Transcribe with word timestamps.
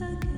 so 0.00 0.06
good. 0.06 0.29